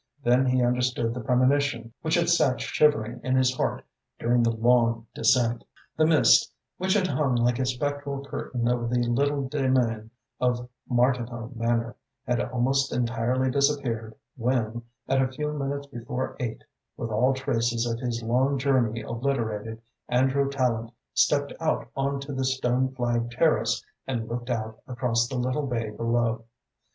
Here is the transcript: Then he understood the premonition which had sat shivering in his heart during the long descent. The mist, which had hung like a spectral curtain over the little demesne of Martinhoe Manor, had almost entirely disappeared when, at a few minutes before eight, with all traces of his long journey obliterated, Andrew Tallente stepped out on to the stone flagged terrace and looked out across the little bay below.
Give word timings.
Then 0.23 0.47
he 0.47 0.63
understood 0.63 1.13
the 1.13 1.19
premonition 1.19 1.93
which 2.01 2.15
had 2.15 2.27
sat 2.27 2.59
shivering 2.59 3.21
in 3.23 3.35
his 3.35 3.55
heart 3.55 3.85
during 4.17 4.41
the 4.41 4.49
long 4.49 5.05
descent. 5.13 5.63
The 5.95 6.07
mist, 6.07 6.51
which 6.79 6.95
had 6.95 7.05
hung 7.05 7.35
like 7.35 7.59
a 7.59 7.67
spectral 7.67 8.25
curtain 8.25 8.67
over 8.67 8.87
the 8.87 9.03
little 9.03 9.47
demesne 9.47 10.09
of 10.39 10.67
Martinhoe 10.89 11.55
Manor, 11.55 11.95
had 12.25 12.41
almost 12.41 12.91
entirely 12.91 13.51
disappeared 13.51 14.15
when, 14.35 14.81
at 15.07 15.21
a 15.21 15.31
few 15.31 15.53
minutes 15.53 15.85
before 15.85 16.35
eight, 16.39 16.63
with 16.97 17.11
all 17.11 17.35
traces 17.35 17.85
of 17.85 17.99
his 17.99 18.23
long 18.23 18.57
journey 18.57 19.03
obliterated, 19.03 19.83
Andrew 20.09 20.49
Tallente 20.49 20.93
stepped 21.13 21.53
out 21.59 21.87
on 21.95 22.19
to 22.21 22.33
the 22.33 22.43
stone 22.43 22.91
flagged 22.95 23.33
terrace 23.33 23.85
and 24.07 24.27
looked 24.27 24.49
out 24.49 24.79
across 24.87 25.27
the 25.27 25.37
little 25.37 25.67
bay 25.67 25.91
below. 25.91 26.45